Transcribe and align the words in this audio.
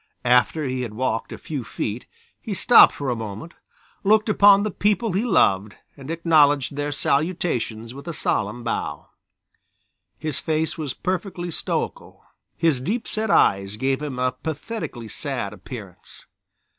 After 0.25 0.65
he 0.65 0.81
had 0.81 0.95
walked 0.95 1.31
a 1.31 1.37
few 1.37 1.63
feet 1.63 2.07
he 2.41 2.55
stopped 2.55 2.91
for 2.91 3.11
a 3.11 3.15
moment, 3.15 3.53
looked 4.03 4.29
upon 4.29 4.63
the 4.63 4.71
people 4.71 5.11
he 5.13 5.23
loved 5.23 5.75
and 5.95 6.09
acknowledged 6.09 6.75
their 6.75 6.91
salutations 6.91 7.93
with 7.93 8.07
a 8.07 8.11
solemn 8.13 8.63
bow. 8.63 9.11
His 10.17 10.39
face 10.39 10.75
was 10.75 10.95
perfectly 10.95 11.51
stoical, 11.51 12.23
his 12.57 12.81
deep 12.81 13.07
set 13.07 13.29
eyes 13.29 13.75
gave 13.77 14.01
him 14.01 14.17
a 14.17 14.31
pathetically 14.31 15.07
sad 15.07 15.53
appearance. 15.53 16.25